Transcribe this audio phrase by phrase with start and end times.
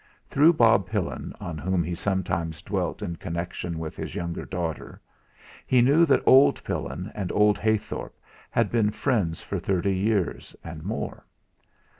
[0.31, 4.99] Through Bob Pillin, on whom he sometimes dwelt in connection with his younger daughter,
[5.67, 8.13] he knew that old Pillin and old Heythorp
[8.49, 11.23] had been friends for thirty years and more.